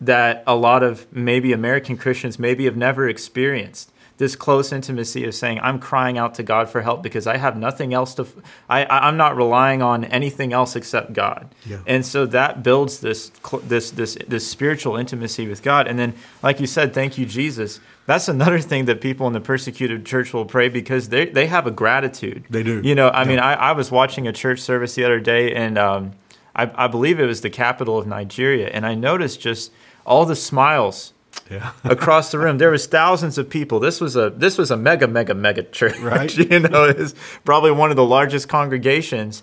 that 0.00 0.42
a 0.44 0.56
lot 0.56 0.82
of 0.82 1.06
maybe 1.12 1.52
American 1.52 1.96
Christians 1.96 2.36
maybe 2.36 2.64
have 2.64 2.76
never 2.76 3.08
experienced 3.08 3.92
this 4.16 4.36
close 4.36 4.72
intimacy 4.72 5.24
of 5.24 5.34
saying 5.34 5.58
i'm 5.60 5.78
crying 5.78 6.18
out 6.18 6.34
to 6.34 6.42
god 6.42 6.68
for 6.68 6.82
help 6.82 7.02
because 7.02 7.26
i 7.26 7.36
have 7.36 7.56
nothing 7.56 7.92
else 7.92 8.14
to 8.14 8.26
i 8.68 8.84
i'm 8.86 9.16
not 9.16 9.36
relying 9.36 9.82
on 9.82 10.04
anything 10.04 10.52
else 10.52 10.76
except 10.76 11.12
god. 11.12 11.48
Yeah. 11.66 11.78
and 11.86 12.04
so 12.04 12.26
that 12.26 12.62
builds 12.62 13.00
this 13.00 13.30
this 13.64 13.90
this 13.90 14.16
this 14.26 14.46
spiritual 14.46 14.96
intimacy 14.96 15.46
with 15.48 15.62
god. 15.62 15.86
And 15.86 15.98
then 15.98 16.14
like 16.42 16.60
you 16.60 16.66
said 16.66 16.94
thank 16.94 17.18
you 17.18 17.26
jesus. 17.26 17.80
That's 18.06 18.28
another 18.28 18.60
thing 18.60 18.84
that 18.84 19.00
people 19.00 19.26
in 19.26 19.32
the 19.32 19.40
persecuted 19.40 20.04
church 20.04 20.34
will 20.34 20.44
pray 20.44 20.68
because 20.68 21.08
they 21.08 21.26
they 21.26 21.46
have 21.46 21.66
a 21.66 21.70
gratitude. 21.70 22.44
They 22.50 22.62
do. 22.62 22.80
You 22.82 22.94
know 22.94 23.08
i 23.08 23.22
yeah. 23.22 23.28
mean 23.28 23.38
I, 23.38 23.54
I 23.54 23.72
was 23.72 23.90
watching 23.90 24.26
a 24.26 24.32
church 24.32 24.60
service 24.60 24.94
the 24.94 25.04
other 25.04 25.20
day 25.20 25.54
and 25.54 25.78
um, 25.78 26.12
I, 26.54 26.70
I 26.74 26.86
believe 26.86 27.18
it 27.18 27.26
was 27.26 27.40
the 27.40 27.50
capital 27.50 27.98
of 27.98 28.06
nigeria. 28.06 28.68
And 28.68 28.86
i 28.86 28.94
noticed 28.94 29.40
just 29.40 29.72
all 30.06 30.26
the 30.26 30.36
smiles 30.36 31.12
yeah. 31.50 31.72
across 31.84 32.30
the 32.30 32.38
room. 32.38 32.58
There 32.58 32.70
was 32.70 32.86
thousands 32.86 33.38
of 33.38 33.48
people. 33.48 33.80
This 33.80 34.00
was 34.00 34.16
a 34.16 34.30
this 34.30 34.58
was 34.58 34.70
a 34.70 34.76
mega 34.76 35.06
mega 35.06 35.34
mega 35.34 35.62
church. 35.62 35.98
Right. 35.98 36.34
you 36.50 36.60
know, 36.60 36.84
it's 36.84 37.14
probably 37.44 37.70
one 37.70 37.90
of 37.90 37.96
the 37.96 38.04
largest 38.04 38.48
congregations. 38.48 39.42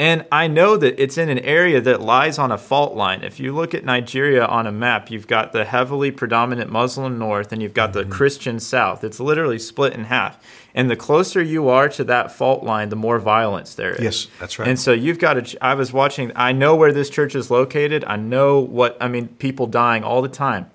And 0.00 0.24
I 0.32 0.46
know 0.46 0.78
that 0.78 0.98
it's 0.98 1.18
in 1.18 1.28
an 1.28 1.40
area 1.40 1.78
that 1.78 2.00
lies 2.00 2.38
on 2.38 2.50
a 2.50 2.56
fault 2.56 2.94
line. 2.96 3.22
If 3.22 3.38
you 3.38 3.54
look 3.54 3.74
at 3.74 3.84
Nigeria 3.84 4.46
on 4.46 4.66
a 4.66 4.72
map, 4.72 5.10
you've 5.10 5.26
got 5.26 5.52
the 5.52 5.66
heavily 5.66 6.10
predominant 6.10 6.70
Muslim 6.70 7.18
north 7.18 7.52
and 7.52 7.60
you've 7.60 7.74
got 7.74 7.92
mm-hmm. 7.92 8.08
the 8.08 8.16
Christian 8.16 8.60
south. 8.60 9.04
It's 9.04 9.20
literally 9.20 9.58
split 9.58 9.92
in 9.92 10.04
half. 10.04 10.42
And 10.74 10.90
the 10.90 10.96
closer 10.96 11.42
you 11.42 11.68
are 11.68 11.90
to 11.90 12.04
that 12.04 12.32
fault 12.32 12.64
line, 12.64 12.88
the 12.88 12.96
more 12.96 13.18
violence 13.18 13.74
there 13.74 13.90
is. 13.90 14.00
Yes, 14.00 14.26
that's 14.38 14.58
right. 14.58 14.66
And 14.66 14.80
so 14.80 14.94
you've 14.94 15.18
got 15.18 15.34
to. 15.34 15.62
I 15.62 15.74
was 15.74 15.92
watching, 15.92 16.32
I 16.34 16.52
know 16.52 16.74
where 16.76 16.94
this 16.94 17.10
church 17.10 17.34
is 17.34 17.50
located. 17.50 18.02
I 18.06 18.16
know 18.16 18.58
what, 18.58 18.96
I 19.02 19.08
mean, 19.08 19.28
people 19.28 19.66
dying 19.66 20.02
all 20.02 20.22
the 20.22 20.30
time. 20.30 20.70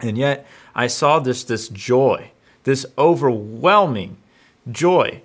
And 0.00 0.16
yet 0.16 0.46
I 0.74 0.86
saw 0.86 1.18
this 1.18 1.44
this 1.44 1.68
joy, 1.68 2.30
this 2.64 2.86
overwhelming 2.96 4.16
joy 4.70 5.22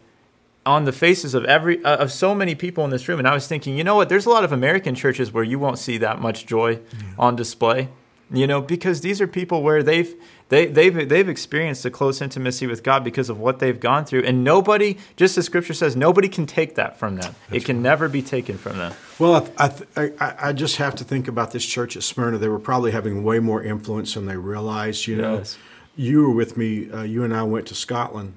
on 0.65 0.86
the 0.86 0.91
faces 0.91 1.34
of 1.34 1.46
every 1.46 1.84
uh, 1.84 1.98
of 1.98 2.12
so 2.12 2.34
many 2.34 2.55
people 2.55 2.84
in 2.84 2.89
this 2.89 3.08
room. 3.08 3.20
And 3.20 3.27
i 3.27 3.34
was 3.34 3.48
thinking 3.48 3.77
you 3.77 3.84
know 3.84 3.96
what? 3.96 4.10
There's 4.10 4.25
a 4.25 4.29
lot 4.29 4.44
of 4.44 4.51
american 4.51 4.96
churches 4.96 5.32
where 5.32 5.44
you 5.44 5.60
won't 5.60 5.79
see 5.79 5.98
that 6.00 6.20
much 6.20 6.46
joy 6.46 6.72
yeah. 6.72 7.03
on 7.17 7.36
display 7.36 7.89
you 8.32 8.48
know 8.48 8.62
because 8.62 9.01
these 9.01 9.22
are 9.22 9.27
people 9.27 9.62
where 9.62 9.84
they've 9.84 10.15
they, 10.50 10.65
they've 10.65 11.08
they've 11.08 11.29
experienced 11.29 11.86
a 11.86 11.91
close 11.91 12.22
intimacy 12.22 12.65
with 12.65 12.84
god 12.84 13.03
because 13.03 13.29
of 13.29 13.39
what 13.39 13.60
they've 13.60 13.79
gone 13.79 14.03
through 14.03 14.24
and 14.24 14.44
nobody 14.44 14.98
just 15.15 15.38
as 15.38 15.46
scripture 15.46 15.74
says 15.74 15.96
nobody 15.96 16.27
can 16.27 16.46
take 16.46 16.75
that 16.75 16.98
from 16.98 17.17
them 17.17 17.36
That's 17.50 17.63
it 17.63 17.65
can 17.65 17.77
right. 17.77 17.84
never 17.84 18.10
be 18.10 18.22
taken 18.22 18.58
from 18.58 18.77
them 18.77 18.94
well 19.20 19.48
I, 19.58 19.72
I, 19.96 20.36
I, 20.39 20.53
just 20.53 20.77
have 20.77 20.96
to 20.96 21.03
think 21.03 21.27
about 21.27 21.51
this 21.51 21.65
church 21.65 21.96
at 21.96 22.03
smyrna 22.03 22.38
they 22.39 22.48
were 22.48 22.60
probably 22.60 22.91
having 22.91 23.24
way 23.24 23.39
more 23.39 23.63
influence 23.63 24.15
than 24.15 24.25
they 24.25 24.38
realized 24.38 25.05
you 25.05 25.17
know 25.17 25.38
yes. 25.38 25.58
you 25.96 26.24
were 26.24 26.34
with 26.34 26.58
me 26.58 26.91
uh, 26.91 27.03
you 27.03 27.24
and 27.24 27.36
i 27.36 27.44
went 27.44 27.67
to 27.67 27.75
scotland 27.75 28.34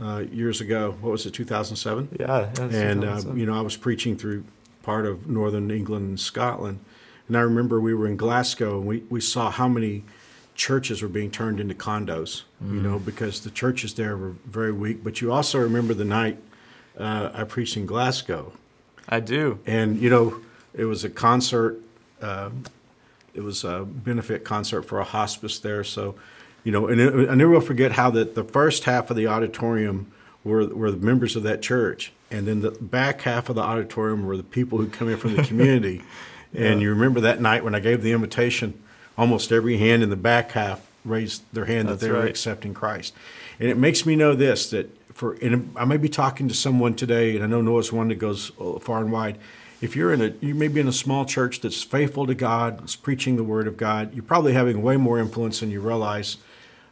uh, 0.00 0.24
years 0.30 0.60
ago. 0.60 0.96
What 1.00 1.12
was 1.12 1.26
it, 1.26 1.32
2007? 1.32 2.16
Yeah. 2.18 2.50
and, 2.58 3.04
uh, 3.04 3.22
you 3.34 3.46
know, 3.46 3.56
I 3.56 3.60
was 3.60 3.76
preaching 3.76 4.16
through 4.16 4.44
part 4.82 5.06
of 5.06 5.28
northern 5.28 5.70
England 5.70 6.08
and 6.08 6.20
Scotland. 6.20 6.80
And 7.28 7.36
I 7.36 7.40
remember 7.40 7.80
we 7.80 7.94
were 7.94 8.06
in 8.06 8.16
Glasgow 8.16 8.78
and 8.78 8.86
we, 8.86 8.98
we 9.08 9.20
saw 9.20 9.50
how 9.50 9.68
many 9.68 10.04
churches 10.54 11.02
were 11.02 11.08
being 11.08 11.30
turned 11.30 11.58
into 11.58 11.74
condos, 11.74 12.42
mm. 12.62 12.74
you 12.74 12.80
know, 12.80 12.98
because 12.98 13.40
the 13.40 13.50
churches 13.50 13.94
there 13.94 14.16
were 14.16 14.34
very 14.46 14.72
weak. 14.72 15.02
But 15.02 15.20
you 15.20 15.32
also 15.32 15.58
remember 15.58 15.94
the 15.94 16.04
night 16.04 16.38
uh, 16.98 17.30
I 17.32 17.44
preached 17.44 17.76
in 17.76 17.86
Glasgow. 17.86 18.52
I 19.08 19.20
do. 19.20 19.58
And, 19.66 20.00
you 20.00 20.10
know, 20.10 20.40
it 20.74 20.84
was 20.84 21.04
a 21.04 21.10
concert. 21.10 21.80
Uh, 22.20 22.50
it 23.34 23.42
was 23.42 23.64
a 23.64 23.84
benefit 23.84 24.44
concert 24.44 24.82
for 24.82 25.00
a 25.00 25.04
hospice 25.04 25.58
there. 25.58 25.82
So 25.82 26.14
you 26.64 26.72
know, 26.72 26.88
and 26.88 27.00
it, 27.00 27.30
I 27.30 27.34
never 27.34 27.52
will 27.52 27.60
forget 27.60 27.92
how 27.92 28.10
that 28.10 28.34
the 28.34 28.42
first 28.42 28.84
half 28.84 29.10
of 29.10 29.16
the 29.16 29.26
auditorium 29.26 30.10
were 30.42 30.66
were 30.66 30.90
the 30.90 30.96
members 30.96 31.36
of 31.36 31.42
that 31.44 31.62
church, 31.62 32.12
and 32.30 32.48
then 32.48 32.62
the 32.62 32.70
back 32.70 33.20
half 33.20 33.50
of 33.50 33.54
the 33.54 33.62
auditorium 33.62 34.24
were 34.24 34.36
the 34.36 34.42
people 34.42 34.78
who 34.78 34.88
come 34.88 35.08
in 35.08 35.18
from 35.18 35.36
the 35.36 35.42
community. 35.46 36.02
And 36.54 36.80
you 36.80 36.90
remember 36.90 37.20
that 37.20 37.40
night 37.40 37.64
when 37.64 37.74
I 37.74 37.80
gave 37.80 38.02
the 38.02 38.12
invitation, 38.12 38.80
almost 39.18 39.50
every 39.52 39.78
hand 39.78 40.02
in 40.02 40.10
the 40.10 40.16
back 40.16 40.52
half 40.52 40.86
raised 41.04 41.42
their 41.52 41.64
hand 41.64 41.88
That's 41.88 42.00
that 42.00 42.06
they 42.06 42.12
right. 42.12 42.22
were 42.22 42.28
accepting 42.28 42.74
Christ. 42.74 43.12
And 43.60 43.68
it 43.68 43.76
makes 43.76 44.06
me 44.06 44.16
know 44.16 44.34
this 44.34 44.70
that 44.70 44.90
for 45.12 45.34
and 45.34 45.72
I 45.76 45.84
may 45.84 45.96
be 45.96 46.08
talking 46.08 46.48
to 46.48 46.54
someone 46.54 46.94
today, 46.94 47.34
and 47.36 47.44
I 47.44 47.46
know 47.46 47.60
Noah's 47.60 47.92
one 47.92 48.08
that 48.08 48.16
goes 48.16 48.52
uh, 48.60 48.78
far 48.78 49.00
and 49.00 49.12
wide. 49.12 49.38
If 49.80 49.94
you're 49.94 50.12
in 50.12 50.22
a, 50.22 50.32
you 50.40 50.54
may 50.54 50.68
be 50.68 50.80
in 50.80 50.88
a 50.88 50.92
small 50.92 51.24
church 51.24 51.60
that's 51.60 51.82
faithful 51.82 52.26
to 52.26 52.34
God, 52.34 52.80
that's 52.80 52.96
preaching 52.96 53.36
the 53.36 53.44
Word 53.44 53.66
of 53.66 53.76
God. 53.76 54.14
You're 54.14 54.24
probably 54.24 54.54
having 54.54 54.82
way 54.82 54.96
more 54.96 55.18
influence 55.18 55.60
than 55.60 55.70
you 55.70 55.80
realize 55.80 56.38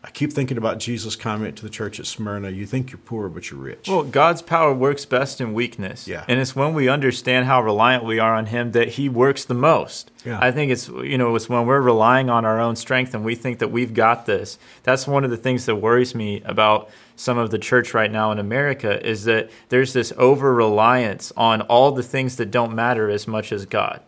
I 0.05 0.11
keep 0.11 0.33
thinking 0.33 0.59
about 0.59 0.79
Jesus' 0.79 1.15
comment 1.15 1.57
to 1.59 1.63
the 1.63 1.71
church 1.71 2.01
at 2.01 2.07
Smyrna 2.07 2.51
you 2.51 2.67
think 2.67 2.91
you're 2.91 2.99
poor, 2.99 3.29
but 3.29 3.51
you're 3.51 3.61
rich. 3.61 3.89
Well, 3.89 4.03
God's 4.03 4.43
power 4.43 4.75
works 4.75 5.05
best 5.05 5.41
in 5.41 5.55
weakness. 5.55 6.09
Yeah. 6.09 6.25
And 6.27 6.41
it's 6.41 6.57
when 6.57 6.75
we 6.75 6.89
understand 6.89 7.47
how 7.47 7.63
reliant 7.63 8.05
we 8.05 8.19
are 8.19 8.35
on 8.35 8.47
Him 8.47 8.73
that 8.73 8.91
He 8.91 9.09
works 9.09 9.45
the 9.45 9.55
most. 9.55 10.11
Yeah. 10.25 10.41
I 10.41 10.51
think 10.51 10.73
it's, 10.73 10.89
you 10.89 11.19
know, 11.19 11.35
it's 11.37 11.49
when 11.49 11.67
we're 11.67 11.81
relying 11.81 12.31
on 12.31 12.45
our 12.45 12.59
own 12.59 12.75
strength 12.75 13.15
and 13.15 13.25
we 13.25 13.37
think 13.37 13.61
that 13.61 13.69
we've 13.69 13.95
got 13.95 14.27
this. 14.27 14.59
That's 14.83 15.07
one 15.07 15.23
of 15.23 15.31
the 15.31 15.37
things 15.37 15.67
that 15.67 15.77
worries 15.77 16.17
me 16.17 16.43
about 16.45 16.91
some 17.15 17.39
of 17.39 17.51
the 17.53 17.59
church 17.59 17.95
right 17.95 18.11
now 18.11 18.33
in 18.33 18.41
America 18.41 19.05
is 19.07 19.25
that 19.25 19.51
there's 19.69 19.93
this 19.93 20.13
over 20.17 20.53
reliance 20.53 21.33
on 21.37 21.61
all 21.63 21.93
the 21.93 22.03
things 22.03 22.37
that 22.37 22.51
don't 22.51 22.75
matter 22.75 23.09
as 23.09 23.29
much 23.29 23.53
as 23.53 23.67
God 23.67 24.01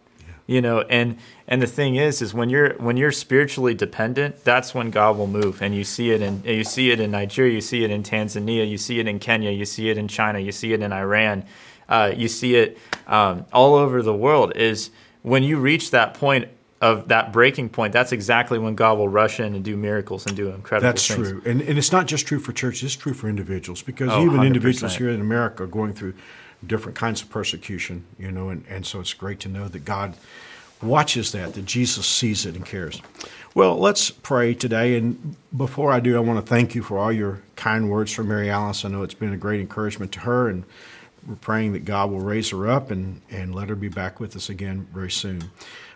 you 0.46 0.60
know 0.60 0.80
and 0.82 1.16
and 1.48 1.62
the 1.62 1.66
thing 1.66 1.96
is 1.96 2.20
is 2.20 2.34
when 2.34 2.48
you're 2.48 2.74
when 2.74 2.96
you're 2.96 3.12
spiritually 3.12 3.74
dependent 3.74 4.44
that's 4.44 4.74
when 4.74 4.90
god 4.90 5.16
will 5.16 5.26
move 5.26 5.62
and 5.62 5.74
you 5.74 5.84
see 5.84 6.10
it 6.10 6.20
in 6.20 6.42
you 6.44 6.64
see 6.64 6.90
it 6.90 7.00
in 7.00 7.10
nigeria 7.10 7.52
you 7.52 7.60
see 7.60 7.84
it 7.84 7.90
in 7.90 8.02
tanzania 8.02 8.68
you 8.68 8.78
see 8.78 8.98
it 9.00 9.08
in 9.08 9.18
kenya 9.18 9.50
you 9.50 9.64
see 9.64 9.88
it 9.88 9.96
in 9.96 10.08
china 10.08 10.38
you 10.38 10.52
see 10.52 10.72
it 10.72 10.82
in 10.82 10.92
iran 10.92 11.44
uh, 11.86 12.10
you 12.16 12.28
see 12.28 12.54
it 12.54 12.78
um, 13.06 13.44
all 13.52 13.74
over 13.74 14.00
the 14.00 14.14
world 14.14 14.56
is 14.56 14.90
when 15.20 15.42
you 15.42 15.58
reach 15.58 15.90
that 15.90 16.14
point 16.14 16.48
of 16.84 17.08
that 17.08 17.32
breaking 17.32 17.70
point, 17.70 17.94
that's 17.94 18.12
exactly 18.12 18.58
when 18.58 18.74
God 18.74 18.98
will 18.98 19.08
rush 19.08 19.40
in 19.40 19.54
and 19.54 19.64
do 19.64 19.74
miracles 19.74 20.26
and 20.26 20.36
do 20.36 20.50
incredible 20.50 20.92
things. 20.92 21.08
that's 21.08 21.16
things. 21.16 21.42
true. 21.42 21.50
And, 21.50 21.62
and 21.62 21.78
it's 21.78 21.92
not 21.92 22.06
just 22.06 22.26
true 22.26 22.38
for 22.38 22.52
churches, 22.52 22.82
it's 22.82 22.96
true 22.96 23.14
for 23.14 23.28
individuals 23.28 23.80
because 23.80 24.10
oh, 24.10 24.22
even 24.22 24.40
100%. 24.40 24.46
individuals 24.46 24.96
here 24.96 25.08
in 25.08 25.20
America 25.20 25.62
are 25.62 25.66
going 25.66 25.94
through 25.94 26.14
different 26.66 26.96
kinds 26.96 27.22
of 27.22 27.30
persecution, 27.30 28.04
you 28.18 28.30
know, 28.30 28.48
and, 28.48 28.64
and 28.68 28.86
so 28.86 29.00
it's 29.00 29.14
great 29.14 29.40
to 29.40 29.48
know 29.48 29.68
that 29.68 29.84
God 29.84 30.14
watches 30.82 31.32
that, 31.32 31.54
that 31.54 31.64
Jesus 31.64 32.06
sees 32.06 32.46
it 32.46 32.56
and 32.56 32.64
cares. 32.64 33.00
Well, 33.54 33.78
let's 33.78 34.10
pray 34.10 34.54
today. 34.54 34.96
And 34.96 35.36
before 35.56 35.92
I 35.92 36.00
do, 36.00 36.16
I 36.16 36.20
want 36.20 36.44
to 36.44 36.46
thank 36.46 36.74
you 36.74 36.82
for 36.82 36.98
all 36.98 37.12
your 37.12 37.40
kind 37.56 37.88
words 37.88 38.12
for 38.12 38.24
Mary 38.24 38.50
Alice. 38.50 38.84
I 38.84 38.88
know 38.88 39.02
it's 39.02 39.14
been 39.14 39.32
a 39.32 39.38
great 39.38 39.60
encouragement 39.60 40.12
to 40.12 40.20
her, 40.20 40.48
and 40.48 40.64
we're 41.26 41.36
praying 41.36 41.72
that 41.72 41.84
God 41.84 42.10
will 42.10 42.20
raise 42.20 42.50
her 42.50 42.68
up 42.68 42.90
and, 42.90 43.20
and 43.30 43.54
let 43.54 43.68
her 43.68 43.76
be 43.76 43.88
back 43.88 44.20
with 44.20 44.34
us 44.36 44.50
again 44.50 44.88
very 44.92 45.10
soon. 45.10 45.50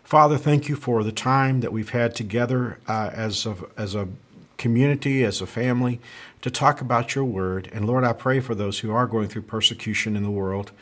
Father, 0.05 0.39
thank 0.39 0.69
you 0.69 0.77
for 0.77 1.05
the 1.05 1.13
time 1.13 1.61
that 1.61 1.73
we've 1.73 1.91
had 1.91 2.15
together 2.15 2.79
uh, 2.89 3.11
as, 3.13 3.45
a, 3.45 3.57
as 3.77 3.95
a 3.95 4.09
community, 4.59 5.25
as 5.25 5.41
a 5.41 5.47
family, 5.47 6.00
to 6.43 6.50
talk 6.50 6.81
about 6.81 7.15
your 7.15 7.25
word. 7.25 7.71
And 7.73 7.87
Lord, 7.87 8.05
I 8.05 8.12
pray 8.12 8.41
for 8.41 8.55
those 8.55 8.81
who 8.81 8.93
are 8.93 9.07
going 9.07 9.29
through 9.29 9.43
persecution 9.43 10.17
in 10.17 10.23
the 10.23 10.31
world. 10.31 10.73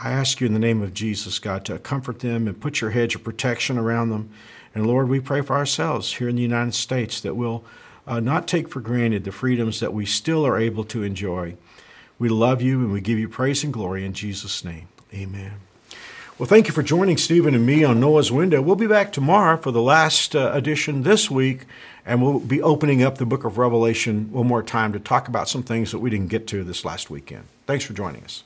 I 0.00 0.12
ask 0.12 0.40
you 0.40 0.46
in 0.46 0.52
the 0.52 0.58
name 0.58 0.82
of 0.82 0.94
Jesus, 0.94 1.38
God, 1.38 1.64
to 1.66 1.78
comfort 1.78 2.20
them 2.20 2.46
and 2.46 2.60
put 2.60 2.80
your 2.80 2.90
hedge 2.90 3.14
of 3.14 3.24
protection 3.24 3.78
around 3.78 4.10
them. 4.10 4.30
And 4.74 4.86
Lord, 4.86 5.08
we 5.08 5.20
pray 5.20 5.40
for 5.40 5.56
ourselves 5.56 6.14
here 6.14 6.28
in 6.28 6.36
the 6.36 6.42
United 6.42 6.74
States 6.74 7.20
that 7.20 7.36
we'll 7.36 7.64
uh, 8.06 8.20
not 8.20 8.48
take 8.48 8.68
for 8.68 8.80
granted 8.80 9.24
the 9.24 9.32
freedoms 9.32 9.80
that 9.80 9.92
we 9.92 10.06
still 10.06 10.46
are 10.46 10.58
able 10.58 10.84
to 10.84 11.02
enjoy. 11.02 11.56
We 12.18 12.28
love 12.28 12.62
you 12.62 12.80
and 12.80 12.92
we 12.92 13.00
give 13.00 13.18
you 13.18 13.28
praise 13.28 13.64
and 13.64 13.72
glory 13.72 14.04
in 14.04 14.12
Jesus' 14.12 14.64
name. 14.64 14.88
Amen. 15.12 15.52
Well, 16.38 16.46
thank 16.46 16.68
you 16.68 16.72
for 16.72 16.84
joining 16.84 17.16
Stephen 17.16 17.54
and 17.54 17.66
me 17.66 17.82
on 17.82 17.98
Noah's 17.98 18.30
Window. 18.30 18.62
We'll 18.62 18.76
be 18.76 18.86
back 18.86 19.12
tomorrow 19.12 19.56
for 19.56 19.72
the 19.72 19.82
last 19.82 20.36
uh, 20.36 20.52
edition 20.54 21.02
this 21.02 21.28
week, 21.28 21.62
and 22.08 22.22
we'll 22.22 22.40
be 22.40 22.62
opening 22.62 23.02
up 23.02 23.18
the 23.18 23.26
book 23.26 23.44
of 23.44 23.58
Revelation 23.58 24.32
one 24.32 24.46
more 24.46 24.62
time 24.62 24.94
to 24.94 24.98
talk 24.98 25.28
about 25.28 25.46
some 25.46 25.62
things 25.62 25.92
that 25.92 25.98
we 25.98 26.08
didn't 26.08 26.28
get 26.28 26.46
to 26.48 26.64
this 26.64 26.84
last 26.84 27.10
weekend. 27.10 27.44
Thanks 27.66 27.84
for 27.84 27.92
joining 27.92 28.24
us. 28.24 28.44